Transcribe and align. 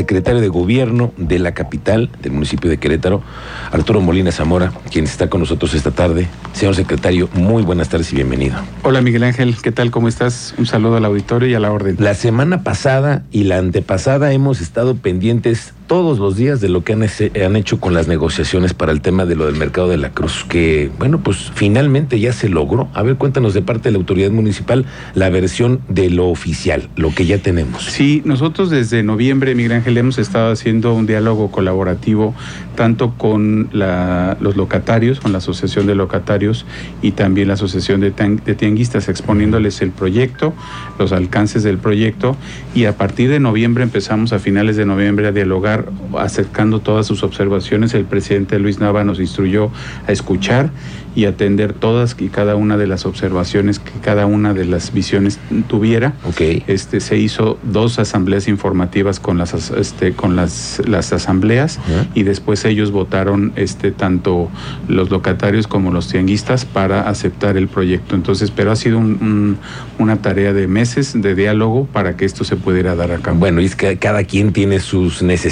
secretario 0.00 0.40
de 0.40 0.48
Gobierno 0.48 1.12
de 1.18 1.38
la 1.38 1.52
capital 1.52 2.08
del 2.22 2.32
municipio 2.32 2.70
de 2.70 2.78
Querétaro, 2.78 3.22
Arturo 3.70 4.00
Molina 4.00 4.32
Zamora, 4.32 4.72
quien 4.90 5.04
está 5.04 5.28
con 5.28 5.40
nosotros 5.40 5.74
esta 5.74 5.90
tarde. 5.90 6.26
Señor 6.54 6.74
secretario, 6.74 7.28
muy 7.34 7.62
buenas 7.62 7.90
tardes 7.90 8.10
y 8.14 8.16
bienvenido. 8.16 8.56
Hola 8.82 9.02
Miguel 9.02 9.24
Ángel, 9.24 9.54
¿qué 9.62 9.72
tal? 9.72 9.90
¿Cómo 9.90 10.08
estás? 10.08 10.54
Un 10.56 10.64
saludo 10.64 10.96
al 10.96 11.04
auditorio 11.04 11.48
y 11.50 11.54
a 11.54 11.60
la 11.60 11.70
orden. 11.70 11.96
La 11.98 12.14
semana 12.14 12.62
pasada 12.62 13.24
y 13.30 13.44
la 13.44 13.58
antepasada 13.58 14.32
hemos 14.32 14.62
estado 14.62 14.96
pendientes 14.96 15.74
todos 15.90 16.20
los 16.20 16.36
días 16.36 16.60
de 16.60 16.68
lo 16.68 16.84
que 16.84 16.92
han, 16.92 17.56
hecho 17.56 17.80
con 17.80 17.94
las 17.94 18.06
negociaciones 18.06 18.74
para 18.74 18.92
el 18.92 19.00
tema 19.00 19.26
de 19.26 19.34
lo 19.34 19.46
del 19.46 19.56
mercado 19.56 19.88
de 19.88 19.96
la 19.96 20.12
Cruz, 20.12 20.46
que 20.48 20.88
bueno, 21.00 21.18
pues 21.18 21.50
finalmente 21.52 22.20
ya 22.20 22.32
se 22.32 22.48
logró. 22.48 22.88
A 22.94 23.02
ver, 23.02 23.16
cuéntanos 23.16 23.54
de 23.54 23.62
parte 23.62 23.88
de 23.88 23.94
la 23.94 23.98
autoridad 23.98 24.30
municipal 24.30 24.84
la 25.14 25.30
versión 25.30 25.80
de 25.88 26.08
lo 26.08 26.28
oficial, 26.28 26.88
lo 26.94 27.12
que 27.12 27.26
ya 27.26 27.38
tenemos. 27.38 27.86
Sí, 27.86 28.22
nosotros 28.24 28.70
desde 28.70 29.02
noviembre, 29.02 29.56
Miguel 29.56 29.72
Ángel, 29.72 29.98
hemos 29.98 30.18
estado 30.18 30.52
haciendo 30.52 30.94
un 30.94 31.06
diálogo 31.06 31.50
colaborativo 31.50 32.36
tanto 32.76 33.14
con 33.18 33.68
los 33.72 34.56
locatarios, 34.56 35.18
con 35.18 35.32
la 35.32 35.38
Asociación 35.38 35.88
de 35.88 35.96
Locatarios 35.96 36.66
y 37.02 37.10
también 37.10 37.48
la 37.48 37.54
Asociación 37.54 38.00
de, 38.00 38.12
de 38.12 38.54
Tianguistas, 38.54 39.08
exponiéndoles 39.08 39.82
el 39.82 39.90
proyecto, 39.90 40.54
los 41.00 41.10
alcances 41.10 41.64
del 41.64 41.78
proyecto 41.78 42.36
y 42.76 42.84
a 42.84 42.96
partir 42.96 43.28
de 43.28 43.40
noviembre 43.40 43.82
empezamos 43.82 44.32
a 44.32 44.38
finales 44.38 44.76
de 44.76 44.86
noviembre 44.86 45.26
a 45.26 45.32
dialogar 45.32 45.79
acercando 46.18 46.80
todas 46.80 47.06
sus 47.06 47.22
observaciones. 47.22 47.94
El 47.94 48.04
presidente 48.04 48.58
Luis 48.58 48.80
Nava 48.80 49.04
nos 49.04 49.20
instruyó 49.20 49.70
a 50.06 50.12
escuchar 50.12 50.70
y 51.14 51.24
atender 51.24 51.72
todas 51.72 52.16
y 52.18 52.28
cada 52.28 52.54
una 52.54 52.76
de 52.76 52.86
las 52.86 53.04
observaciones 53.04 53.78
que 53.78 53.92
cada 54.00 54.26
una 54.26 54.54
de 54.54 54.64
las 54.64 54.92
visiones 54.92 55.38
tuviera. 55.68 56.14
Okay. 56.24 56.62
Este 56.66 57.00
se 57.00 57.16
hizo 57.16 57.58
dos 57.62 57.98
asambleas 57.98 58.48
informativas 58.48 59.18
con 59.18 59.38
las 59.38 59.70
este 59.70 60.12
con 60.12 60.36
las, 60.36 60.80
las 60.86 61.12
asambleas 61.12 61.78
y 62.14 62.22
después 62.22 62.64
ellos 62.64 62.92
votaron 62.92 63.52
este 63.56 63.90
tanto 63.90 64.50
los 64.88 65.10
locatarios 65.10 65.66
como 65.66 65.90
los 65.90 66.08
tianguistas 66.08 66.64
para 66.64 67.08
aceptar 67.08 67.56
el 67.56 67.68
proyecto. 67.68 68.14
Entonces, 68.14 68.50
pero 68.50 68.70
ha 68.70 68.76
sido 68.76 68.98
una 68.98 70.22
tarea 70.22 70.52
de 70.52 70.68
meses 70.68 71.20
de 71.20 71.34
diálogo 71.34 71.86
para 71.86 72.16
que 72.16 72.24
esto 72.24 72.44
se 72.44 72.56
pudiera 72.56 72.94
dar 72.94 73.12
a 73.12 73.18
cabo. 73.18 73.38
Bueno, 73.38 73.60
y 73.60 73.64
es 73.64 73.76
que 73.76 73.98
cada 73.98 74.24
quien 74.24 74.52
tiene 74.52 74.80
sus 74.80 75.22
necesidades, 75.22 75.50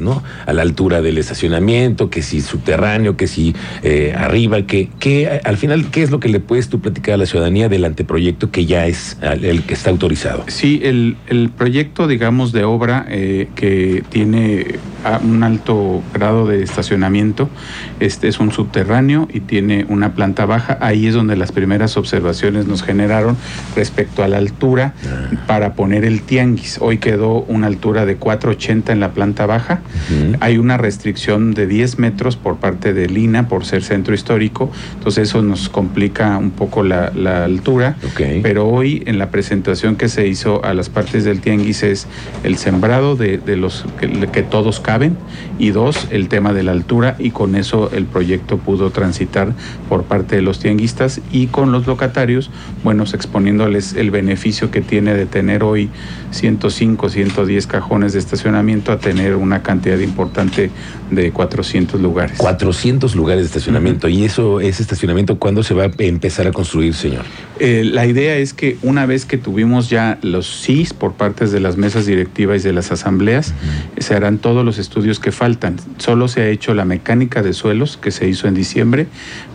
¿no? 0.00 0.22
A 0.46 0.52
la 0.54 0.62
altura 0.62 1.02
del 1.02 1.18
estacionamiento, 1.18 2.08
que 2.08 2.22
si 2.22 2.40
subterráneo, 2.40 3.16
que 3.16 3.26
si 3.26 3.54
eh, 3.82 4.14
arriba, 4.16 4.62
que 4.62 4.88
¿qué, 4.98 5.40
al 5.44 5.58
final, 5.58 5.90
¿qué 5.90 6.02
es 6.02 6.10
lo 6.10 6.20
que 6.20 6.30
le 6.30 6.40
puedes 6.40 6.70
tú 6.70 6.80
platicar 6.80 7.14
a 7.14 7.16
la 7.18 7.26
ciudadanía 7.26 7.68
del 7.68 7.84
anteproyecto 7.84 8.50
que 8.50 8.64
ya 8.64 8.86
es 8.86 9.18
el 9.22 9.62
que 9.64 9.74
está 9.74 9.90
autorizado? 9.90 10.44
Sí, 10.48 10.80
el, 10.82 11.16
proyecto, 11.56 12.06
digamos, 12.06 12.52
de 12.52 12.64
obra 12.64 13.04
eh, 13.08 13.48
que 13.54 14.02
tiene 14.08 14.78
un 15.22 15.42
alto 15.42 16.02
grado 16.12 16.46
de 16.46 16.62
estacionamiento, 16.62 17.48
este 18.00 18.28
es 18.28 18.40
un 18.40 18.52
subterráneo 18.52 19.28
y 19.32 19.40
tiene 19.40 19.86
una 19.88 20.14
planta 20.14 20.46
baja. 20.46 20.78
Ahí 20.80 21.06
es 21.06 21.14
donde 21.14 21.36
las 21.36 21.52
primeras 21.52 21.96
observaciones 21.96 22.66
nos 22.66 22.82
generaron 22.82 23.36
respecto 23.76 24.22
a 24.22 24.28
la 24.28 24.38
altura 24.38 24.94
ah. 25.06 25.36
para 25.46 25.74
poner 25.74 26.04
el 26.04 26.22
tianguis. 26.22 26.78
Hoy 26.80 26.98
quedó 26.98 27.42
una 27.42 27.66
altura 27.66 28.06
de 28.06 28.16
480 28.16 28.92
en 28.92 29.00
la 29.00 29.12
planta 29.12 29.46
baja. 29.46 29.80
Hay 30.40 30.58
una 30.58 30.76
restricción 30.76 31.54
de 31.54 31.66
10 31.66 31.98
metros 31.98 32.36
por 32.36 32.56
parte 32.56 32.92
de 32.92 33.08
Lina 33.08 33.48
por 33.48 33.64
ser 33.64 33.82
centro 33.82 34.14
histórico 34.14 34.38
entonces 34.96 35.28
eso 35.28 35.42
nos 35.42 35.68
complica 35.68 36.36
un 36.38 36.50
poco 36.50 36.82
la, 36.82 37.08
altura. 37.44 37.96
Pero 38.42 38.68
hoy 38.68 39.02
en 39.06 39.18
la 39.18 39.30
presentación 39.30 39.96
que 39.96 40.08
se 40.08 40.26
hizo 40.26 40.64
a 40.64 40.74
las 40.74 40.88
partes 40.88 41.24
del 41.24 41.40
tianguis 41.40 41.82
es 41.82 42.06
el 42.44 42.56
sembrado 42.56 43.16
de, 43.16 43.40
los 43.56 43.84
que, 44.00 44.42
todos 44.42 44.80
caben 44.88 45.18
y 45.58 45.68
dos, 45.68 46.06
el 46.10 46.28
tema 46.28 46.54
de 46.54 46.62
la 46.62 46.72
altura 46.72 47.14
y 47.18 47.30
con 47.30 47.56
eso 47.56 47.90
el 47.92 48.06
proyecto 48.06 48.56
pudo 48.56 48.90
transitar 48.90 49.52
por 49.86 50.04
parte 50.04 50.36
de 50.36 50.40
los 50.40 50.60
tianguistas 50.60 51.20
y 51.30 51.48
con 51.48 51.72
los 51.72 51.86
locatarios, 51.86 52.50
bueno, 52.84 53.02
exponiéndoles 53.02 53.92
el 53.92 54.10
beneficio 54.10 54.70
que 54.70 54.80
tiene 54.80 55.12
de 55.12 55.26
tener 55.26 55.62
hoy 55.62 55.90
105, 56.30 57.10
110 57.10 57.66
cajones 57.66 58.14
de 58.14 58.18
estacionamiento 58.18 58.90
a 58.90 58.98
tener 58.98 59.36
una 59.36 59.62
cantidad 59.62 59.98
importante 59.98 60.70
de 61.10 61.32
400 61.32 62.00
lugares. 62.00 62.38
400 62.38 63.14
lugares 63.14 63.42
de 63.42 63.46
estacionamiento. 63.48 64.08
¿Y 64.08 64.24
eso, 64.24 64.60
ese 64.60 64.82
estacionamiento, 64.82 65.38
cuándo 65.38 65.62
se 65.62 65.74
va 65.74 65.84
a 65.84 65.90
empezar 65.98 66.46
a 66.46 66.52
construir, 66.52 66.94
señor? 66.94 67.24
Eh, 67.60 67.82
la 67.84 68.06
idea 68.06 68.36
es 68.36 68.54
que 68.54 68.78
una 68.82 69.04
vez 69.04 69.26
que 69.26 69.36
tuvimos 69.36 69.90
ya 69.90 70.18
los 70.22 70.46
SIS 70.46 70.94
por 70.94 71.12
partes 71.14 71.52
de 71.52 71.60
las 71.60 71.76
mesas 71.76 72.06
directivas 72.06 72.62
y 72.62 72.68
de 72.68 72.72
las 72.72 72.90
asambleas, 72.90 73.52
se 73.98 74.14
harán 74.14 74.38
todos 74.38 74.64
los 74.64 74.77
estudios 74.78 75.20
que 75.20 75.32
faltan. 75.32 75.76
Solo 75.98 76.28
se 76.28 76.42
ha 76.42 76.48
hecho 76.48 76.74
la 76.74 76.84
mecánica 76.84 77.42
de 77.42 77.52
suelos 77.52 77.96
que 77.96 78.10
se 78.10 78.28
hizo 78.28 78.48
en 78.48 78.54
diciembre, 78.54 79.06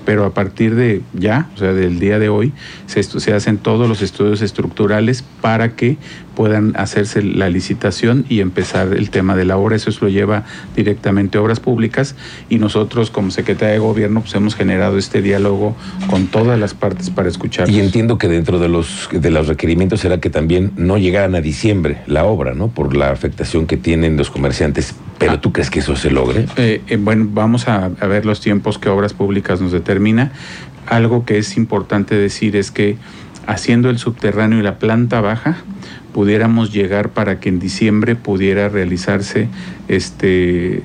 pero 0.06 0.26
a 0.26 0.34
partir 0.34 0.76
de 0.76 1.02
ya, 1.14 1.50
o 1.56 1.58
sea, 1.58 1.74
del 1.74 2.00
día 2.00 2.20
de 2.20 2.30
hoy, 2.30 2.54
se, 2.88 3.34
hacen 3.34 3.58
todos 3.58 3.88
los 3.88 4.02
estudios 4.02 4.42
estructurales 4.42 5.24
para 5.42 5.76
que 5.76 5.98
puedan 6.36 6.74
hacerse 6.76 7.22
la 7.22 7.50
licitación 7.50 8.26
y 8.30 8.42
empezar 8.42 8.94
el 8.94 9.10
tema 9.10 9.36
de 9.36 9.46
la 9.46 9.58
obra. 9.58 9.76
Eso 9.76 9.92
lo 10.02 10.10
lleva 10.10 10.44
directamente 10.76 11.38
a 11.38 11.42
Obras 11.42 11.60
Públicas 11.60 12.16
y 12.50 12.58
nosotros 12.58 13.12
como 13.12 13.32
Secretaría 13.32 13.74
de 13.74 13.80
Gobierno 13.80 14.22
pues 14.22 14.34
hemos 14.36 14.56
generado 14.56 14.98
este 14.98 15.22
diálogo 15.22 15.76
con 16.10 16.28
todas 16.28 16.60
las 16.60 16.74
partes 16.74 17.10
para 17.10 17.30
escuchar. 17.30 17.70
Y 17.70 17.80
entiendo 17.80 18.18
que 18.18 18.28
dentro 18.28 18.60
de 18.60 18.70
los, 18.70 19.10
de 19.12 19.30
los 19.32 19.48
requerimientos 19.48 20.02
será 20.02 20.20
que 20.20 20.30
también 20.30 20.72
no 20.76 20.98
llegaran 20.98 21.36
a 21.36 21.42
diciembre 21.42 22.00
la 22.08 22.26
obra, 22.26 22.54
¿no? 22.54 22.70
Por 22.70 22.96
la 22.96 23.12
afectación 23.12 23.68
que 23.68 23.78
tienen 23.78 24.18
los 24.18 24.30
comerciantes. 24.30 24.96
¿Pero 25.20 25.34
ah. 25.34 25.42
tú 25.42 25.52
crees 25.52 25.70
que 25.70 25.80
eso 25.80 25.96
se 25.96 26.12
logre? 26.12 26.48
Eh, 26.58 26.82
eh, 26.88 26.98
bueno, 26.98 27.28
vamos 27.32 27.68
a, 27.68 27.86
a 27.86 28.08
ver 28.08 28.26
los 28.26 28.42
tiempos 28.42 28.78
que 28.78 28.90
Obras 28.90 29.14
Públicas 29.14 29.62
nos 29.62 29.72
determina. 29.72 30.32
Algo 30.88 31.26
que 31.26 31.38
es 31.38 31.56
importante 31.56 32.16
decir 32.16 32.56
es 32.56 32.72
que 32.72 32.98
haciendo 33.48 33.90
el 33.90 33.98
subterráneo 33.98 34.60
y 34.60 34.64
la 34.64 34.80
planta 34.80 35.22
baja, 35.22 35.58
pudiéramos 36.14 36.72
llegar 36.72 37.10
para 37.10 37.40
que 37.40 37.50
en 37.50 37.60
diciembre 37.60 38.16
pudiera 38.16 38.70
realizarse 38.70 39.50
este 39.88 40.84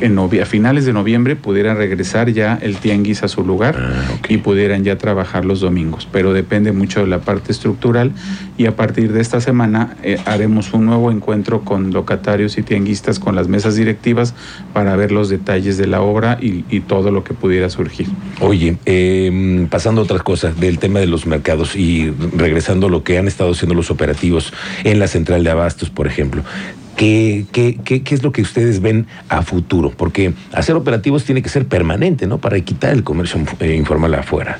en 0.00 0.18
a 0.18 0.44
finales 0.46 0.84
de 0.84 0.92
noviembre 0.92 1.36
pudiera 1.36 1.74
regresar 1.74 2.30
ya 2.32 2.58
el 2.60 2.76
tianguis 2.76 3.22
a 3.22 3.28
su 3.28 3.44
lugar 3.44 3.76
ah, 3.78 4.18
y 4.28 4.38
pudieran 4.38 4.84
ya 4.84 4.98
trabajar 4.98 5.44
los 5.44 5.60
domingos, 5.60 6.08
pero 6.10 6.32
depende 6.32 6.72
mucho 6.72 7.00
de 7.00 7.06
la 7.06 7.20
parte 7.20 7.52
estructural 7.52 8.12
y 8.58 8.66
a 8.66 8.76
partir 8.76 9.12
de 9.12 9.20
esta 9.20 9.40
semana 9.40 9.96
eh, 10.02 10.18
haremos 10.26 10.72
un 10.72 10.86
nuevo 10.86 11.10
encuentro 11.10 11.62
con 11.62 11.92
locatarios 11.92 12.58
y 12.58 12.62
tianguistas 12.62 13.18
con 13.18 13.36
las 13.36 13.48
mesas 13.48 13.76
directivas 13.76 14.34
para 14.72 14.96
ver 14.96 15.12
los 15.12 15.28
detalles 15.28 15.78
de 15.78 15.86
la 15.86 16.00
obra 16.00 16.38
y, 16.40 16.60
todo 16.80 17.10
lo 17.10 17.24
que 17.24 17.34
pudiera 17.34 17.68
surgir. 17.68 18.06
Oye, 18.40 18.76
em, 18.86 19.68
pasando 19.68 20.00
a 20.00 20.04
otras 20.04 20.22
cosas 20.22 20.58
del 20.58 20.78
tema 20.78 20.98
de 20.98 21.06
los 21.06 21.26
mercados 21.26 21.76
y 21.76 22.10
regresando 22.36 22.86
a 22.86 22.90
lo 22.90 23.04
que 23.04 23.18
han 23.18 23.28
estado 23.28 23.52
haciendo 23.52 23.74
los 23.74 23.90
operativos 23.90 24.52
en 24.84 24.98
la 24.98 25.08
central 25.08 25.44
de 25.44 25.50
abastos, 25.50 25.90
por 25.90 26.06
ejemplo, 26.06 26.42
¿Qué, 26.96 27.46
qué, 27.50 27.78
qué, 27.82 28.14
es 28.14 28.22
lo 28.22 28.30
que 28.30 28.42
ustedes 28.42 28.82
ven 28.82 29.06
a 29.30 29.40
futuro? 29.40 29.90
Porque 29.90 30.34
hacer 30.52 30.76
operativos 30.76 31.24
tiene 31.24 31.40
que 31.40 31.48
ser 31.48 31.64
permanente, 31.64 32.26
¿no? 32.26 32.36
Para 32.36 32.60
quitar 32.60 32.92
el 32.92 33.04
comercio 33.04 33.40
informal 33.62 34.14
afuera. 34.16 34.58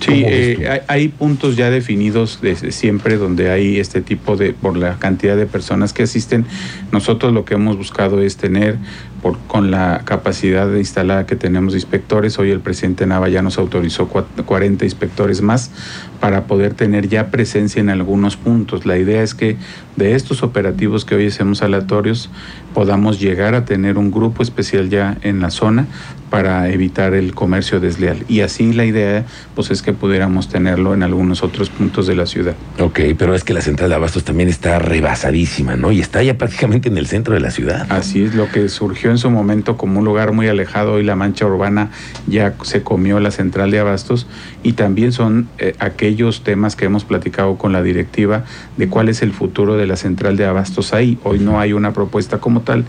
Sí, 0.00 0.24
eh, 0.26 0.82
hay, 0.88 1.08
puntos 1.08 1.56
ya 1.56 1.68
definidos 1.68 2.38
desde 2.40 2.72
siempre 2.72 3.18
donde 3.18 3.50
hay 3.50 3.78
este 3.78 4.00
tipo 4.00 4.36
de, 4.36 4.54
por 4.54 4.76
la 4.76 4.98
cantidad 4.98 5.36
de 5.36 5.44
personas 5.44 5.92
que 5.92 6.04
asisten. 6.04 6.46
Nosotros 6.90 7.34
lo 7.34 7.44
que 7.44 7.54
hemos 7.54 7.76
buscado 7.76 8.22
es 8.22 8.38
tener, 8.38 8.78
por, 9.20 9.38
con 9.46 9.70
la 9.70 10.00
capacidad 10.06 10.66
de 10.66 10.78
instalada 10.78 11.26
que 11.26 11.36
tenemos 11.36 11.74
de 11.74 11.80
inspectores, 11.80 12.38
hoy 12.38 12.50
el 12.50 12.60
presidente 12.60 13.06
Nava 13.06 13.28
ya 13.28 13.42
nos 13.42 13.58
autorizó 13.58 14.08
40 14.08 14.86
inspectores 14.86 15.42
más 15.42 15.70
para 16.18 16.44
poder 16.44 16.72
tener 16.72 17.08
ya 17.08 17.30
presencia 17.30 17.80
en 17.80 17.90
algunos 17.90 18.38
puntos. 18.38 18.86
La 18.86 18.96
idea 18.96 19.22
es 19.22 19.34
que 19.34 19.58
de 19.96 20.14
estos 20.14 20.42
operativos 20.42 21.04
que 21.04 21.14
hoy 21.14 21.26
hacemos 21.26 21.60
aleatorios 21.60 22.30
podamos 22.72 23.20
llegar 23.20 23.54
a 23.54 23.66
tener 23.66 23.98
un 23.98 24.10
grupo 24.10 24.42
especial 24.42 24.88
ya 24.88 25.18
en 25.20 25.40
la 25.40 25.50
zona 25.50 25.86
para 26.30 26.70
evitar 26.70 27.14
el 27.14 27.34
comercio 27.34 27.80
desleal. 27.80 28.24
Y 28.28 28.40
así 28.40 28.72
la 28.72 28.84
idea 28.84 29.26
pues 29.54 29.70
es 29.70 29.82
que 29.82 29.92
pudiéramos 29.92 30.48
tenerlo 30.48 30.94
en 30.94 31.02
algunos 31.02 31.42
otros 31.42 31.68
puntos 31.68 32.06
de 32.06 32.14
la 32.14 32.26
ciudad. 32.26 32.54
Ok, 32.78 33.00
pero 33.18 33.34
es 33.34 33.44
que 33.44 33.52
la 33.52 33.60
central 33.60 33.90
de 33.90 33.96
abastos 33.96 34.24
también 34.24 34.48
está 34.48 34.78
rebasadísima, 34.78 35.76
¿no? 35.76 35.92
Y 35.92 36.00
está 36.00 36.22
ya 36.22 36.38
prácticamente 36.38 36.88
en 36.88 36.96
el 36.96 37.06
centro 37.06 37.34
de 37.34 37.40
la 37.40 37.50
ciudad. 37.50 37.86
Así 37.90 38.22
es, 38.22 38.34
lo 38.34 38.48
que 38.48 38.68
surgió 38.68 39.10
en 39.10 39.18
su 39.18 39.30
momento 39.30 39.76
como 39.76 39.98
un 39.98 40.04
lugar 40.04 40.32
muy 40.32 40.48
alejado, 40.48 41.00
y 41.00 41.04
la 41.04 41.16
mancha 41.16 41.46
urbana 41.46 41.90
ya 42.26 42.54
se 42.62 42.82
comió 42.82 43.20
la 43.20 43.30
central 43.30 43.70
de 43.70 43.80
abastos 43.80 44.26
y 44.62 44.74
también 44.74 45.12
son 45.12 45.48
eh, 45.58 45.74
aquellos 45.78 46.42
temas 46.42 46.76
que 46.76 46.84
hemos 46.84 47.04
platicado 47.04 47.56
con 47.56 47.72
la 47.72 47.82
directiva 47.82 48.44
de 48.76 48.88
cuál 48.88 49.08
es 49.08 49.22
el 49.22 49.32
futuro 49.32 49.76
de 49.76 49.86
la 49.86 49.96
central 49.96 50.36
de 50.36 50.46
abastos 50.46 50.92
ahí. 50.92 51.18
Hoy 51.24 51.38
no 51.38 51.58
hay 51.60 51.72
una 51.72 51.92
propuesta 51.92 52.38
como 52.38 52.60
tal, 52.60 52.84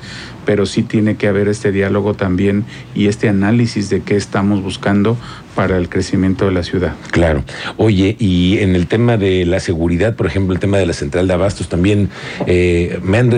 pero 0.46 0.66
sí 0.66 0.84
tiene 0.84 1.16
que 1.16 1.28
haber 1.28 1.48
este 1.48 1.72
diálogo 1.72 2.14
también 2.14 2.66
y 2.96 3.08
este 3.08 3.30
análisis 3.30 3.90
de 3.90 4.02
qué 4.02 4.16
estamos 4.16 4.62
buscando 4.62 5.18
para 5.56 5.78
el 5.78 5.90
crecimiento 5.90 6.46
de 6.46 6.52
la 6.52 6.64
ciudad. 6.64 6.94
Claro. 7.12 7.44
Oye, 7.78 8.16
y 8.20 8.60
en 8.60 8.76
el 8.76 8.88
tema 8.88 9.18
de 9.18 9.46
la 9.46 9.60
seguridad, 9.60 10.16
por 10.16 10.28
ejemplo, 10.28 10.54
el 10.54 10.60
tema 10.60 10.78
de 10.78 10.86
la 10.86 10.94
central 10.94 11.28
de 11.28 11.34
abastos, 11.34 11.70
también 11.70 12.10
eh, 12.48 13.00
me 13.04 13.18
han 13.18 13.30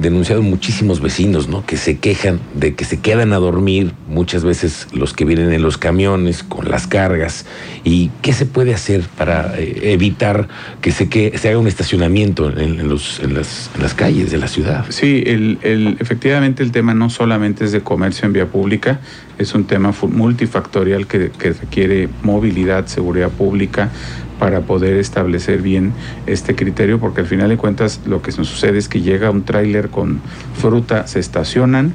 denunciado 0.00 0.42
muchísimos 0.42 1.00
vecinos, 1.00 1.48
¿no? 1.48 1.64
Que 1.64 1.76
se 1.76 1.98
quejan 1.98 2.40
de 2.54 2.74
que 2.74 2.84
se 2.84 3.00
quedan 3.00 3.32
a 3.32 3.36
dormir 3.36 3.92
muchas 4.08 4.44
veces 4.44 4.88
los 4.92 5.12
que 5.12 5.24
vienen 5.24 5.52
en 5.52 5.62
los 5.62 5.78
camiones 5.78 6.42
con 6.42 6.68
las 6.68 6.86
cargas. 6.86 7.46
¿Y 7.84 8.10
qué 8.22 8.32
se 8.32 8.46
puede 8.46 8.74
hacer 8.74 9.02
para 9.16 9.58
eh, 9.58 9.92
evitar 9.92 10.48
que 10.80 10.92
se, 10.92 11.08
que 11.08 11.36
se 11.38 11.48
haga 11.48 11.58
un 11.58 11.66
estacionamiento 11.66 12.56
en, 12.58 12.88
los, 12.88 13.20
en, 13.20 13.34
las, 13.34 13.70
en 13.74 13.82
las 13.82 13.94
calles 13.94 14.30
de 14.30 14.38
la 14.38 14.48
ciudad? 14.48 14.86
Sí, 14.88 15.22
el, 15.26 15.58
el, 15.62 15.96
efectivamente 16.00 16.62
el 16.62 16.72
tema 16.72 16.94
no 16.94 17.10
solamente 17.10 17.64
es 17.64 17.72
de 17.72 17.80
comercio 17.80 18.26
en 18.26 18.32
vía 18.32 18.46
pública, 18.46 19.00
es 19.38 19.54
un 19.54 19.64
tema 19.64 19.92
multifactorial 20.02 21.06
que, 21.06 21.51
requiere 21.52 22.08
movilidad, 22.22 22.86
seguridad 22.86 23.30
pública, 23.30 23.90
para 24.38 24.62
poder 24.62 24.96
establecer 24.96 25.62
bien 25.62 25.92
este 26.26 26.56
criterio, 26.56 26.98
porque 26.98 27.20
al 27.20 27.28
final 27.28 27.48
de 27.48 27.56
cuentas 27.56 28.00
lo 28.06 28.22
que 28.22 28.32
nos 28.32 28.48
sucede 28.48 28.78
es 28.78 28.88
que 28.88 29.00
llega 29.00 29.30
un 29.30 29.44
tráiler 29.44 29.88
con 29.88 30.20
fruta, 30.54 31.06
se 31.06 31.20
estacionan 31.20 31.94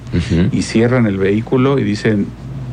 y 0.53 0.61
cierran 0.61 1.07
el 1.07 1.17
vehículo 1.17 1.77
y 1.77 1.83
dicen 1.83 2.27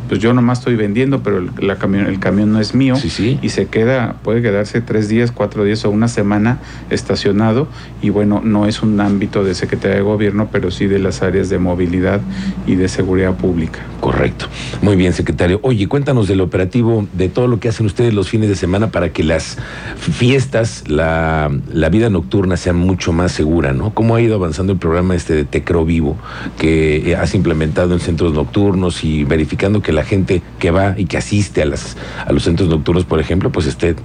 pues 0.09 0.21
yo 0.21 0.33
nomás 0.35 0.59
estoy 0.59 0.77
vendiendo, 0.77 1.23
pero 1.23 1.39
el, 1.39 1.51
la 1.59 1.77
camión, 1.77 2.07
el 2.07 2.19
camión 2.19 2.53
no 2.53 2.61
es 2.61 2.75
mío 2.75 2.95
y 3.43 3.49
se 3.49 3.67
queda, 3.67 4.17
puede 4.23 4.43
quedarse 4.43 4.81
tres 4.81 5.09
días, 5.09 5.33
cuatro 5.33 5.65
días 5.65 5.85
o 5.85 5.91
una 5.91 6.09
semana 6.09 6.59
estacionado 6.91 7.69
y 8.03 8.11
bueno, 8.11 8.41
no 8.45 8.67
es 8.67 8.83
un 8.83 9.01
ámbito 9.01 9.45
de 9.45 9.55
Secretaría 9.55 9.97
de 9.97 10.03
Gobierno, 10.03 10.49
pero 10.53 10.71
sí 10.71 10.87
de 10.87 10.99
las 10.99 11.23
áreas 11.23 11.49
de 11.49 11.59
movilidad 11.59 12.21
y 12.67 12.75
de 12.75 12.89
seguridad 12.89 13.35
pública. 13.35 13.81
Correcto. 14.01 14.47
Muy 14.83 14.97
bien, 14.97 15.13
secretario. 15.13 15.61
Oye, 15.63 15.89
cuéntanos 15.89 16.29
del 16.29 16.41
operativo, 16.43 17.07
de 17.15 17.29
todo 17.29 17.47
lo 17.47 17.59
que 17.61 17.69
hacen 17.69 17.87
ustedes 17.87 18.13
los 18.13 18.29
fines 18.29 18.49
de 18.49 18.57
semana 18.57 18.91
para 18.91 19.11
que 19.11 19.25
las 19.25 19.57
fiestas, 19.97 20.85
la, 20.87 21.51
la 21.73 21.89
vida 21.89 22.11
nocturna 22.11 22.57
sea 22.57 22.75
mucho 22.75 23.13
más 23.13 23.33
segura, 23.33 23.73
¿no? 23.73 23.95
¿Cómo 23.95 24.17
ha 24.17 24.21
ido 24.21 24.35
avanzando 24.35 24.75
el 24.75 24.79
programa 24.79 25.15
este 25.15 25.35
de 25.35 25.45
Tecro 25.45 25.85
Vivo 25.85 26.19
que 26.59 27.17
has 27.19 27.35
implementado 27.35 27.95
en 27.95 28.01
centros 28.01 28.35
nocturnos 28.35 29.05
y 29.05 29.25
verificando 29.25 29.81
que 29.81 29.93
la 29.95 30.05
gente 30.05 30.43
que 30.59 30.71
va 30.71 30.95
y 30.97 31.07
que 31.07 31.17
asiste 31.17 31.63
a, 31.63 31.67
las, 31.67 31.97
a 32.27 32.33
los 32.33 32.45
centros 32.45 32.69
nocturnos, 32.69 33.05
por 33.05 33.21
ejemplo, 33.21 33.51
pues 33.51 33.67
esté 33.67 33.97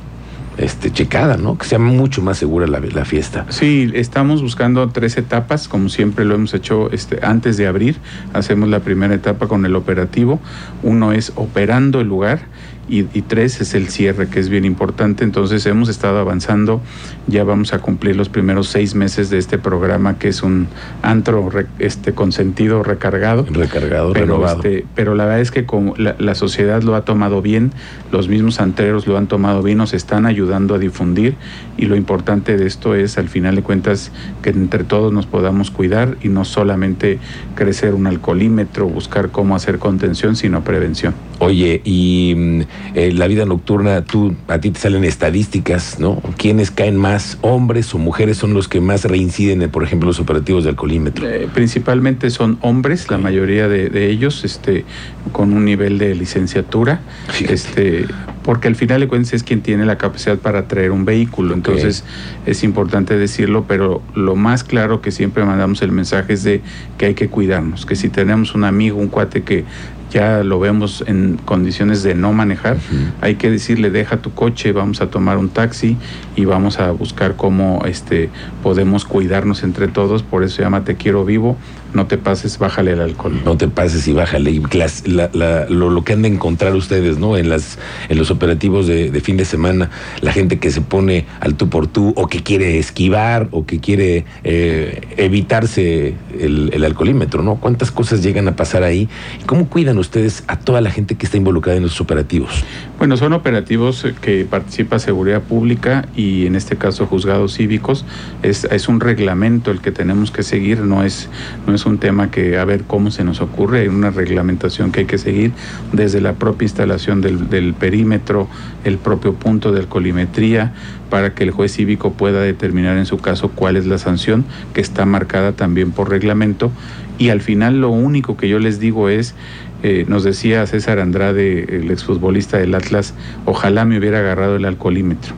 este, 0.57 0.91
checada, 0.91 1.37
¿no? 1.37 1.57
Que 1.57 1.65
sea 1.65 1.79
mucho 1.79 2.21
más 2.21 2.37
segura 2.37 2.67
la, 2.67 2.79
la, 2.79 3.05
fiesta. 3.05 3.45
Sí, 3.49 3.91
estamos 3.93 4.41
buscando 4.41 4.89
tres 4.89 5.17
etapas, 5.17 5.67
como 5.67 5.89
siempre 5.89 6.25
lo 6.25 6.35
hemos 6.35 6.53
hecho 6.53 6.91
este, 6.91 7.19
antes 7.21 7.55
de 7.57 7.67
abrir. 7.67 7.97
Hacemos 8.33 8.67
la 8.67 8.81
primera 8.81 9.13
etapa 9.13 9.47
con 9.47 9.65
el 9.65 9.75
operativo. 9.75 10.39
Uno 10.83 11.13
es 11.13 11.31
operando 11.35 12.01
el 12.01 12.07
lugar 12.07 12.41
y, 12.89 13.03
tres 13.21 13.61
es 13.61 13.73
el 13.75 13.89
cierre, 13.89 14.27
que 14.27 14.39
es 14.39 14.49
bien 14.49 14.65
importante. 14.65 15.23
Entonces 15.23 15.65
hemos 15.65 15.89
estado 15.89 16.19
avanzando, 16.19 16.81
ya 17.27 17.43
vamos 17.43 17.73
a 17.73 17.79
cumplir 17.79 18.15
los 18.15 18.29
primeros 18.29 18.67
seis 18.67 18.95
meses 18.95 19.29
de 19.29 19.37
este 19.37 19.57
programa, 19.57 20.17
que 20.17 20.29
es 20.29 20.41
un 20.41 20.67
antro 21.03 21.49
este, 21.77 22.13
con 22.13 22.31
sentido 22.31 22.83
recargado. 22.83 23.45
Recargado, 23.49 24.13
pero, 24.13 24.25
renovado. 24.25 24.57
Este, 24.57 24.85
pero 24.95 25.15
la 25.15 25.25
verdad 25.25 25.41
es 25.41 25.51
que 25.51 25.65
como 25.65 25.95
la, 25.97 26.35
sociedad 26.35 26.81
lo 26.81 26.95
ha 26.95 27.05
tomado 27.05 27.41
bien, 27.41 27.71
los 28.11 28.27
mismos 28.29 28.59
antreros 28.59 29.07
lo 29.07 29.17
han 29.17 29.27
tomado 29.27 29.61
bien, 29.61 29.77
nos 29.77 29.93
están 29.93 30.25
ayudando 30.25 30.75
a 30.75 30.79
difundir 30.79 31.35
y 31.77 31.85
lo 31.85 31.95
importante 31.95 32.57
de 32.57 32.65
esto 32.65 32.95
es, 32.95 33.17
al 33.17 33.29
final 33.29 33.55
de 33.55 33.61
cuentas, 33.61 34.11
que 34.41 34.49
entre 34.49 34.83
todos 34.83 35.13
nos 35.13 35.25
podamos 35.25 35.69
cuidar 35.71 36.17
y 36.21 36.29
no 36.29 36.45
solamente 36.45 37.19
crecer 37.55 37.93
un 37.93 38.07
alcoholímetro, 38.07 38.87
buscar 38.87 39.29
cómo 39.29 39.55
hacer 39.55 39.79
contención, 39.79 40.35
sino 40.35 40.63
prevención. 40.63 41.13
Oye, 41.39 41.81
y 41.83 42.33
mm, 42.35 42.61
eh, 42.95 43.11
la 43.13 43.27
vida 43.27 43.45
nocturna, 43.45 44.03
tú, 44.03 44.35
a 44.47 44.59
ti 44.59 44.71
te 44.71 44.79
salen 44.79 45.03
estadísticas, 45.03 45.99
¿no? 45.99 46.21
¿Quiénes 46.37 46.71
caen 46.71 46.97
más, 46.97 47.37
hombres 47.41 47.93
o 47.93 47.97
mujeres 47.97 48.37
son 48.37 48.53
los 48.53 48.67
que 48.67 48.81
más 48.81 49.05
reinciden 49.05 49.61
en, 49.61 49.69
por 49.69 49.83
ejemplo, 49.83 50.07
los 50.07 50.19
operativos 50.19 50.63
de 50.63 50.71
alcoholímetro? 50.71 51.29
Eh, 51.29 51.47
principalmente 51.53 52.29
son 52.29 52.57
hombres, 52.61 53.09
la 53.09 53.17
mayoría 53.17 53.67
de, 53.67 54.09
ellos, 54.09 54.43
este, 54.43 54.85
con 55.31 55.53
un 55.53 55.65
nivel 55.65 55.97
de 55.97 56.15
licenciatura, 56.15 57.01
este, 57.47 58.05
porque 58.49 58.67
al 58.67 58.75
final 58.75 58.99
de 58.99 59.07
cuentas 59.07 59.33
es 59.33 59.43
quien 59.43 59.61
tiene 59.61 59.85
la 59.85 59.99
capacidad 59.99 60.39
para 60.39 60.67
traer 60.67 60.89
un 60.89 61.05
vehículo, 61.05 61.53
entonces 61.53 62.03
es 62.47 62.63
importante 62.63 63.15
decirlo, 63.15 63.65
pero 63.67 64.01
lo 64.15 64.35
más 64.35 64.63
claro 64.63 65.01
que 65.01 65.11
siempre 65.11 65.45
mandamos 65.45 65.83
el 65.83 65.91
mensaje 65.91 66.33
es 66.33 66.41
de 66.41 66.61
que 66.97 67.05
hay 67.05 67.13
que 67.13 67.27
cuidarnos, 67.27 67.85
que 67.85 67.95
si 67.95 68.09
tenemos 68.09 68.55
un 68.55 68.63
amigo, 68.63 68.97
un 68.97 69.09
cuate 69.09 69.43
que 69.43 69.65
ya 70.09 70.43
lo 70.43 70.59
vemos 70.59 71.03
en 71.05 71.37
condiciones 71.45 72.01
de 72.01 72.15
no 72.15 72.33
manejar, 72.33 72.77
hay 73.21 73.35
que 73.35 73.51
decirle 73.51 73.91
deja 73.91 74.17
tu 74.17 74.33
coche, 74.33 74.71
vamos 74.71 75.01
a 75.01 75.11
tomar 75.11 75.37
un 75.37 75.49
taxi 75.49 75.95
y 76.35 76.45
vamos 76.45 76.79
a 76.79 76.89
buscar 76.89 77.35
cómo 77.35 77.83
este 77.85 78.31
podemos 78.63 79.05
cuidarnos 79.05 79.61
entre 79.61 79.87
todos, 79.87 80.23
por 80.23 80.43
eso 80.43 80.55
se 80.55 80.63
llama 80.63 80.83
Te 80.83 80.95
quiero 80.95 81.23
vivo, 81.23 81.55
no 81.93 82.07
te 82.07 82.17
pases, 82.17 82.57
bájale 82.59 82.91
el 82.91 83.01
alcohol. 83.01 83.41
No 83.43 83.57
te 83.57 83.67
pases 83.67 84.07
y 84.07 84.13
bájale. 84.13 84.51
Y 84.51 84.61
lo, 85.09 86.03
que 86.03 86.13
han 86.13 86.21
de 86.21 86.27
encontrar 86.27 86.75
ustedes, 86.75 87.17
¿no? 87.17 87.37
En 87.37 87.49
las 87.49 87.79
en 88.09 88.17
los 88.17 88.31
operativos 88.31 88.87
de, 88.87 89.19
fin 89.21 89.37
de 89.37 89.45
semana, 89.45 89.89
la 90.21 90.31
gente 90.31 90.59
que 90.59 90.71
se 90.71 90.81
pone 90.81 91.25
al 91.39 91.55
tú 91.55 91.69
por 91.69 91.87
tú 91.87 92.13
o 92.15 92.27
que 92.27 92.41
quiere 92.41 92.77
esquivar 92.79 93.47
o 93.51 93.65
que 93.65 93.79
quiere 93.79 94.25
eh, 94.43 95.01
evitarse 95.17 96.15
el, 96.39 96.71
el, 96.73 96.83
alcoholímetro, 96.83 97.43
¿no? 97.43 97.55
¿Cuántas 97.55 97.91
cosas 97.91 98.23
llegan 98.23 98.47
a 98.47 98.55
pasar 98.55 98.83
ahí? 98.83 99.09
¿Cómo 99.45 99.67
cuidan 99.67 99.97
ustedes 99.97 100.43
a 100.47 100.57
toda 100.57 100.81
la 100.81 100.91
gente 100.91 101.15
que 101.15 101.25
está 101.25 101.37
involucrada 101.37 101.77
en 101.77 101.83
los 101.83 101.99
operativos? 102.01 102.63
Bueno, 102.97 103.17
son 103.17 103.33
operativos 103.33 104.05
que 104.21 104.45
participa 104.45 104.99
Seguridad 104.99 105.41
Pública 105.41 106.07
y 106.15 106.45
en 106.45 106.55
este 106.55 106.75
caso 106.75 107.07
juzgados 107.07 107.55
cívicos. 107.55 108.05
Es, 108.43 108.65
es 108.65 108.87
un 108.87 108.99
reglamento 108.99 109.71
el 109.71 109.81
que 109.81 109.91
tenemos 109.91 110.31
que 110.31 110.43
seguir, 110.43 110.81
no 110.81 111.03
es, 111.03 111.29
no 111.65 111.73
es 111.73 111.78
un 111.85 111.97
tema 111.97 112.31
que 112.31 112.57
a 112.57 112.65
ver 112.65 112.83
cómo 112.83 113.11
se 113.11 113.23
nos 113.23 113.41
ocurre, 113.41 113.81
hay 113.81 113.87
una 113.87 114.11
reglamentación 114.11 114.91
que 114.91 115.01
hay 115.01 115.05
que 115.05 115.17
seguir 115.17 115.51
desde 115.93 116.21
la 116.21 116.33
propia 116.33 116.65
instalación 116.65 117.21
del, 117.21 117.49
del 117.49 117.73
perímetro, 117.73 118.47
el 118.83 118.97
propio 118.97 119.33
punto 119.33 119.71
de 119.71 119.81
alcoholimetría, 119.81 120.73
para 121.09 121.33
que 121.33 121.43
el 121.43 121.51
juez 121.51 121.73
cívico 121.73 122.13
pueda 122.13 122.41
determinar 122.41 122.97
en 122.97 123.05
su 123.05 123.17
caso 123.17 123.49
cuál 123.49 123.77
es 123.77 123.85
la 123.85 123.97
sanción 123.97 124.45
que 124.73 124.81
está 124.81 125.05
marcada 125.05 125.53
también 125.53 125.91
por 125.91 126.09
reglamento. 126.09 126.71
Y 127.17 127.29
al 127.29 127.41
final 127.41 127.81
lo 127.81 127.89
único 127.89 128.37
que 128.37 128.47
yo 128.47 128.59
les 128.59 128.79
digo 128.79 129.09
es 129.09 129.35
eh, 129.81 130.05
nos 130.07 130.23
decía 130.23 130.65
César 130.67 130.99
Andrade, 130.99 131.77
el 131.77 131.89
exfutbolista 131.91 132.57
del 132.57 132.75
Atlas, 132.75 133.13
ojalá 133.45 133.85
me 133.85 133.97
hubiera 133.97 134.19
agarrado 134.19 134.57
el 134.57 134.65
alcoholímetro, 134.65 135.35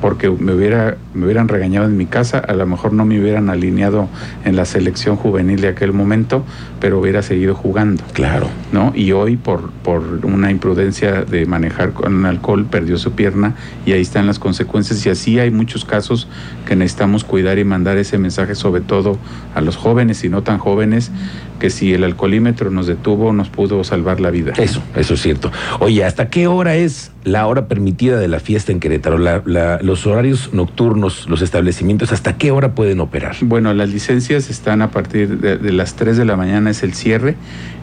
porque 0.00 0.28
me, 0.30 0.52
hubiera, 0.52 0.96
me 1.14 1.24
hubieran 1.26 1.48
regañado 1.48 1.86
en 1.86 1.96
mi 1.96 2.06
casa, 2.06 2.38
a 2.38 2.54
lo 2.54 2.66
mejor 2.66 2.92
no 2.92 3.04
me 3.04 3.20
hubieran 3.20 3.50
alineado 3.50 4.08
en 4.44 4.56
la 4.56 4.64
selección 4.64 5.16
juvenil 5.16 5.60
de 5.60 5.68
aquel 5.68 5.92
momento, 5.92 6.44
pero 6.80 6.98
hubiera 6.98 7.22
seguido 7.22 7.54
jugando. 7.54 8.02
Claro. 8.12 8.48
¿no? 8.72 8.92
Y 8.94 9.12
hoy, 9.12 9.36
por, 9.36 9.70
por 9.70 10.02
una 10.24 10.50
imprudencia 10.50 11.22
de 11.24 11.46
manejar 11.46 11.92
con 11.92 12.26
alcohol, 12.26 12.66
perdió 12.66 12.98
su 12.98 13.12
pierna 13.12 13.54
y 13.86 13.92
ahí 13.92 14.00
están 14.00 14.26
las 14.26 14.38
consecuencias. 14.38 15.04
Y 15.06 15.10
así 15.10 15.38
hay 15.38 15.50
muchos 15.50 15.84
casos 15.84 16.28
que 16.66 16.76
necesitamos 16.76 17.24
cuidar 17.24 17.58
y 17.58 17.64
mandar 17.64 17.96
ese 17.96 18.18
mensaje, 18.18 18.54
sobre 18.54 18.80
todo 18.80 19.18
a 19.54 19.60
los 19.60 19.76
jóvenes 19.76 20.24
y 20.24 20.28
no 20.28 20.42
tan 20.42 20.58
jóvenes, 20.58 21.10
que 21.58 21.70
si 21.70 21.94
el 21.94 22.04
alcoholímetro 22.04 22.70
nos 22.70 22.86
detuvo, 22.86 23.32
nos 23.32 23.48
pudo 23.48 23.82
salvar 23.84 24.20
la 24.20 24.30
vida. 24.30 24.52
Eso, 24.56 24.82
eso 24.96 25.14
es 25.14 25.22
cierto. 25.22 25.50
Oye, 25.80 26.04
¿hasta 26.04 26.30
qué 26.30 26.46
hora 26.46 26.76
es 26.76 27.10
la 27.28 27.46
hora 27.46 27.68
permitida 27.68 28.18
de 28.18 28.28
la 28.28 28.40
fiesta 28.40 28.72
en 28.72 28.80
Querétaro? 28.80 29.18
los 29.18 30.06
horarios 30.06 30.50
nocturnos, 30.52 31.28
los 31.28 31.42
establecimientos, 31.42 32.12
¿hasta 32.12 32.36
qué 32.36 32.50
hora 32.50 32.74
pueden 32.74 33.00
operar? 33.00 33.36
Bueno, 33.42 33.72
las 33.74 33.90
licencias 33.90 34.50
están 34.50 34.82
a 34.82 34.90
partir 34.90 35.38
de, 35.38 35.56
de 35.58 35.72
las 35.72 35.94
3 35.94 36.16
de 36.16 36.24
la 36.24 36.36
mañana, 36.36 36.70
es 36.70 36.82
el 36.82 36.94
cierre 36.94 37.36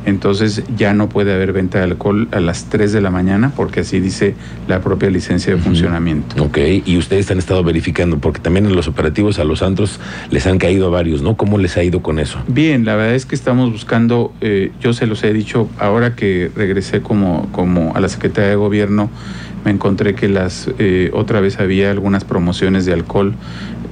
entonces 0.05 0.63
ya 0.77 0.93
no 0.93 1.09
puede 1.09 1.33
haber 1.33 1.51
venta 1.51 1.79
de 1.79 1.85
alcohol 1.85 2.27
a 2.31 2.39
las 2.39 2.65
3 2.65 2.93
de 2.93 3.01
la 3.01 3.09
mañana 3.09 3.51
porque 3.55 3.81
así 3.81 3.99
dice 3.99 4.35
la 4.67 4.79
propia 4.81 5.09
licencia 5.09 5.55
de 5.55 5.61
funcionamiento. 5.61 6.43
Ok, 6.43 6.59
y 6.85 6.97
ustedes 6.97 7.29
han 7.31 7.39
estado 7.39 7.63
verificando 7.63 8.19
porque 8.19 8.39
también 8.39 8.65
en 8.67 8.75
los 8.75 8.87
operativos 8.87 9.39
a 9.39 9.43
los 9.43 9.61
antros 9.61 9.99
les 10.29 10.45
han 10.45 10.59
caído 10.59 10.87
a 10.87 10.89
varios, 10.89 11.21
¿no? 11.21 11.35
¿Cómo 11.35 11.57
les 11.57 11.75
ha 11.77 11.83
ido 11.83 12.01
con 12.01 12.19
eso? 12.19 12.39
Bien, 12.47 12.85
la 12.85 12.95
verdad 12.95 13.15
es 13.15 13.25
que 13.25 13.35
estamos 13.35 13.71
buscando, 13.71 14.33
eh, 14.41 14.71
yo 14.79 14.93
se 14.93 15.07
los 15.07 15.23
he 15.23 15.33
dicho, 15.33 15.69
ahora 15.79 16.15
que 16.15 16.51
regresé 16.55 17.01
como, 17.01 17.49
como 17.51 17.95
a 17.95 17.99
la 17.99 18.09
Secretaría 18.09 18.51
de 18.51 18.55
Gobierno, 18.55 19.09
me 19.63 19.71
encontré 19.71 20.15
que 20.15 20.27
las 20.27 20.69
eh, 20.77 21.09
otra 21.13 21.39
vez 21.39 21.59
había 21.59 21.91
algunas 21.91 22.23
promociones 22.23 22.85
de 22.85 22.93
alcohol 22.93 23.33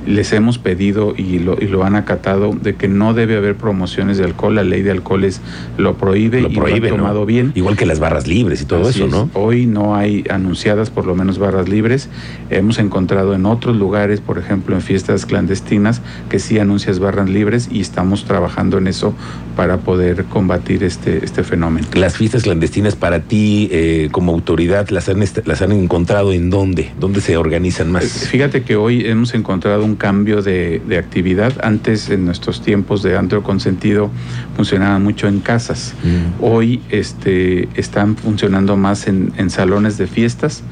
les 0.05 0.33
hemos 0.33 0.57
pedido 0.57 1.13
y 1.17 1.39
lo, 1.39 1.57
y 1.60 1.67
lo 1.67 1.83
han 1.83 1.95
acatado 1.95 2.53
de 2.53 2.75
que 2.75 2.88
no 2.88 3.13
debe 3.13 3.38
haber 3.38 3.55
promociones 3.55 4.17
de 4.17 4.25
alcohol, 4.25 4.55
la 4.55 4.63
ley 4.63 4.81
de 4.81 4.91
alcoholes 4.91 5.41
lo 5.77 5.95
prohíbe 5.95 6.41
Lo 6.41 6.50
y 6.50 6.55
prohíbe, 6.55 6.89
lo 6.89 6.95
han 6.95 7.01
¿no? 7.01 7.03
tomado 7.03 7.25
bien. 7.25 7.51
Igual 7.55 7.77
que 7.77 7.86
las 7.86 8.00
barras 8.00 8.27
libres 8.27 8.62
y 8.62 8.65
todo 8.65 8.88
Así 8.88 9.00
eso, 9.00 9.05
es. 9.05 9.12
¿no? 9.12 9.29
Hoy 9.33 9.65
no 9.65 9.95
hay 9.95 10.24
anunciadas 10.29 10.89
por 10.89 11.05
lo 11.05 11.15
menos 11.15 11.38
barras 11.38 11.69
libres. 11.69 12.10
Hemos 12.50 12.79
encontrado 12.79 13.33
en 13.33 13.45
otros 13.45 13.75
lugares, 13.75 14.22
por 14.22 14.38
ejemplo 14.38 14.75
en 14.75 14.81
fiestas 14.81 15.25
clandestinas, 15.25 16.01
que 16.29 16.39
sí 16.39 16.60
anuncias 16.60 17.00
barras 17.00 17.29
libres 17.29 17.69
y 17.72 17.81
estamos 17.81 18.25
trabajando 18.25 18.77
en 18.77 18.88
eso 18.88 19.13
para 19.55 19.77
poder 19.77 20.25
combatir 20.25 20.83
este, 20.83 21.24
este 21.24 21.43
fenómeno. 21.43 21.88
Las 21.93 22.17
fiestas 22.17 22.43
clandestinas 22.43 22.95
para 22.95 23.22
ti 23.22 23.69
eh, 23.72 24.10
como 24.12 24.31
autoridad, 24.33 24.89
¿las 24.89 25.10
han, 25.10 25.24
¿las 25.45 25.62
han 25.62 25.72
encontrado 25.72 26.33
en 26.33 26.50
dónde? 26.50 26.91
¿Dónde 27.00 27.22
se 27.22 27.38
organizan 27.38 27.91
más? 27.91 28.03
Fíjate 28.27 28.63
que 28.63 28.75
hoy 28.75 29.05
hemos 29.05 29.33
encontrado 29.33 29.86
un 29.86 29.92
cambio 29.95 30.41
de, 30.41 30.81
de 30.88 30.97
actividad. 30.97 31.53
Antes, 31.63 32.09
en 32.09 32.25
nuestros 32.25 32.62
tiempos 32.62 33.03
de 33.03 33.17
antro 33.17 33.43
consentido, 33.43 34.09
funcionaban 34.55 35.03
mucho 35.03 35.27
en 35.27 35.39
casas. 35.39 35.93
Mm. 36.03 36.43
Hoy 36.43 36.81
este, 36.89 37.69
están 37.75 38.15
funcionando 38.15 38.77
más 38.77 39.07
en, 39.07 39.33
en 39.38 39.50
salones 39.50 39.97
de 39.97 40.07
fiestas, 40.07 40.63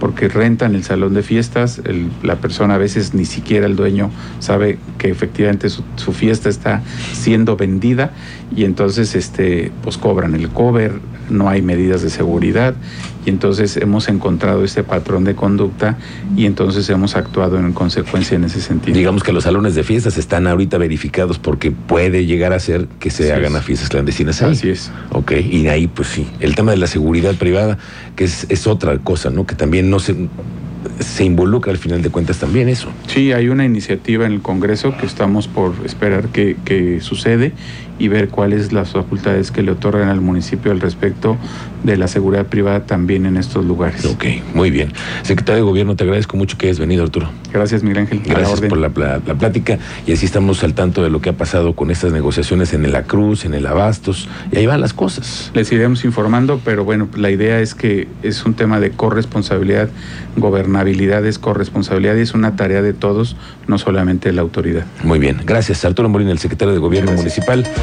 porque 0.00 0.26
rentan 0.28 0.74
el 0.74 0.82
salón 0.82 1.14
de 1.14 1.22
fiestas. 1.22 1.80
el- 1.84 2.08
la 2.24 2.36
persona 2.36 2.74
a 2.74 2.78
veces 2.78 3.14
ni 3.14 3.24
siquiera 3.26 3.66
el 3.66 3.76
dueño 3.76 4.10
sabe 4.40 4.78
que 4.98 5.08
efectivamente 5.10 5.68
su, 5.68 5.84
su 5.96 6.12
fiesta 6.12 6.48
está 6.48 6.82
siendo 7.12 7.56
vendida 7.56 8.10
y 8.56 8.64
entonces 8.64 9.14
este, 9.14 9.70
pues 9.82 9.96
cobran 9.98 10.34
el 10.34 10.48
cover, 10.48 10.94
no 11.28 11.48
hay 11.48 11.62
medidas 11.62 12.02
de 12.02 12.10
seguridad 12.10 12.74
y 13.24 13.28
entonces 13.30 13.76
hemos 13.76 14.08
encontrado 14.08 14.64
este 14.64 14.82
patrón 14.82 15.24
de 15.24 15.34
conducta 15.34 15.98
y 16.36 16.46
entonces 16.46 16.88
hemos 16.88 17.14
actuado 17.14 17.58
en 17.58 17.72
consecuencia 17.72 18.34
en 18.36 18.44
ese 18.44 18.60
sentido. 18.60 18.96
Digamos 18.96 19.22
que 19.22 19.32
los 19.32 19.44
salones 19.44 19.74
de 19.74 19.84
fiestas 19.84 20.16
están 20.16 20.46
ahorita 20.46 20.78
verificados 20.78 21.38
porque 21.38 21.70
puede 21.70 22.24
llegar 22.24 22.52
a 22.54 22.58
ser 22.58 22.86
que 22.98 23.10
se 23.10 23.24
Así 23.24 23.32
hagan 23.32 23.52
es. 23.52 23.58
a 23.58 23.62
fiestas 23.62 23.88
clandestinas 23.90 24.40
ahí. 24.42 24.52
Así 24.52 24.70
es. 24.70 24.90
Ok, 25.12 25.32
y 25.32 25.68
ahí 25.68 25.86
pues 25.86 26.08
sí, 26.08 26.26
el 26.40 26.54
tema 26.54 26.70
de 26.72 26.78
la 26.78 26.86
seguridad 26.86 27.34
privada, 27.34 27.76
que 28.16 28.24
es, 28.24 28.46
es 28.48 28.66
otra 28.66 28.96
cosa, 28.98 29.28
¿no? 29.30 29.46
Que 29.46 29.54
también 29.54 29.89
no 29.90 29.98
se, 29.98 30.14
se 31.00 31.24
involucra 31.24 31.72
al 31.72 31.78
final 31.78 32.02
de 32.02 32.10
cuentas 32.10 32.38
también 32.38 32.68
eso. 32.68 32.88
Sí, 33.06 33.32
hay 33.32 33.48
una 33.48 33.64
iniciativa 33.64 34.26
en 34.26 34.32
el 34.32 34.40
Congreso 34.40 34.96
que 34.96 35.06
estamos 35.06 35.48
por 35.48 35.74
esperar 35.84 36.28
que, 36.28 36.56
que 36.64 37.00
sucede 37.00 37.52
y 38.00 38.08
ver 38.08 38.30
cuáles 38.30 38.72
las 38.72 38.90
facultades 38.90 39.52
que 39.52 39.62
le 39.62 39.70
otorgan 39.70 40.08
al 40.08 40.20
municipio 40.20 40.72
al 40.72 40.80
respecto 40.80 41.36
de 41.84 41.96
la 41.96 42.08
seguridad 42.08 42.46
privada 42.46 42.86
también 42.86 43.26
en 43.26 43.36
estos 43.36 43.64
lugares. 43.64 44.04
Ok, 44.06 44.24
muy 44.54 44.70
bien. 44.70 44.92
Secretario 45.22 45.62
de 45.62 45.68
Gobierno, 45.68 45.96
te 45.96 46.04
agradezco 46.04 46.36
mucho 46.36 46.58
que 46.58 46.66
hayas 46.66 46.78
venido, 46.78 47.04
Arturo. 47.04 47.30
Gracias, 47.52 47.82
Miguel 47.82 47.98
Ángel. 47.98 48.22
La 48.26 48.34
Gracias 48.34 48.60
por 48.62 48.78
la, 48.78 48.88
plática 48.88 49.78
y 50.06 50.12
así 50.12 50.24
estamos 50.26 50.64
al 50.64 50.74
tanto 50.74 51.02
de 51.02 51.10
lo 51.10 51.20
que 51.20 51.30
ha 51.30 51.34
pasado 51.34 51.74
con 51.74 51.90
estas 51.90 52.12
negociaciones 52.12 52.72
en 52.72 52.84
el 52.84 52.92
La 52.92 53.04
Cruz, 53.04 53.44
en 53.44 53.54
el 53.54 53.66
Abastos, 53.66 54.28
y 54.50 54.56
ahí 54.56 54.66
van 54.66 54.80
las 54.80 54.94
cosas. 54.94 55.50
Les 55.54 55.70
iremos 55.72 56.04
informando, 56.04 56.60
pero 56.64 56.84
bueno, 56.84 57.08
la 57.16 57.30
idea 57.30 57.60
es 57.60 57.74
que 57.74 58.08
es 58.22 58.44
un 58.44 58.54
tema 58.54 58.80
de 58.80 58.90
corresponsabilidad, 58.90 59.90
gobernabilidad 60.36 61.24
es 61.26 61.38
corresponsabilidad 61.38 62.16
y 62.16 62.20
es 62.20 62.34
una 62.34 62.56
tarea 62.56 62.82
de 62.82 62.94
todos, 62.94 63.36
no 63.66 63.78
solamente 63.78 64.30
de 64.30 64.34
la 64.34 64.42
autoridad. 64.42 64.84
Muy 65.04 65.18
bien, 65.18 65.40
gracias. 65.44 65.84
Arturo 65.84 66.08
Molina, 66.08 66.32
el 66.32 66.38
secretario 66.38 66.72
de 66.72 66.80
Gobierno. 66.80 67.10
Municipal. 67.12 67.66